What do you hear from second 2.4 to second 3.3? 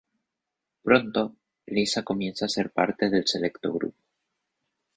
a ser parte del